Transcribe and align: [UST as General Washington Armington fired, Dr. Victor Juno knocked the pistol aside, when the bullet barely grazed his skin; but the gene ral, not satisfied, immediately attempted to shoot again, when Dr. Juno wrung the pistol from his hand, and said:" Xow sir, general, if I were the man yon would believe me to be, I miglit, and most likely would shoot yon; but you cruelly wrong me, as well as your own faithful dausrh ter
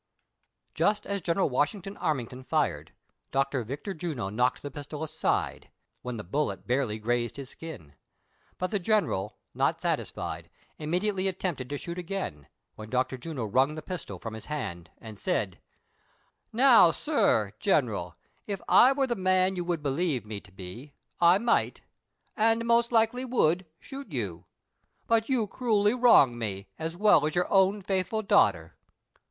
[UST 0.73 1.05
as 1.05 1.21
General 1.21 1.47
Washington 1.47 1.95
Armington 1.97 2.43
fired, 2.43 2.91
Dr. 3.31 3.63
Victor 3.63 3.93
Juno 3.93 4.29
knocked 4.29 4.63
the 4.63 4.71
pistol 4.71 5.03
aside, 5.03 5.69
when 6.01 6.17
the 6.17 6.23
bullet 6.23 6.65
barely 6.65 6.97
grazed 6.97 7.37
his 7.37 7.51
skin; 7.51 7.93
but 8.57 8.71
the 8.71 8.79
gene 8.79 9.05
ral, 9.05 9.37
not 9.53 9.79
satisfied, 9.79 10.49
immediately 10.79 11.27
attempted 11.27 11.69
to 11.69 11.77
shoot 11.77 11.99
again, 11.99 12.47
when 12.73 12.89
Dr. 12.89 13.15
Juno 13.15 13.45
wrung 13.45 13.75
the 13.75 13.83
pistol 13.83 14.17
from 14.17 14.33
his 14.33 14.45
hand, 14.45 14.89
and 14.97 15.19
said:" 15.19 15.59
Xow 16.51 16.91
sir, 16.91 17.51
general, 17.59 18.15
if 18.47 18.59
I 18.67 18.93
were 18.93 19.05
the 19.05 19.13
man 19.13 19.55
yon 19.55 19.67
would 19.67 19.83
believe 19.83 20.25
me 20.25 20.39
to 20.39 20.51
be, 20.51 20.93
I 21.19 21.37
miglit, 21.37 21.81
and 22.35 22.65
most 22.65 22.91
likely 22.91 23.23
would 23.23 23.67
shoot 23.79 24.11
yon; 24.11 24.45
but 25.05 25.29
you 25.29 25.45
cruelly 25.45 25.93
wrong 25.93 26.39
me, 26.39 26.69
as 26.79 26.97
well 26.97 27.23
as 27.27 27.35
your 27.35 27.47
own 27.53 27.83
faithful 27.83 28.23
dausrh 28.23 28.53
ter 28.53 28.73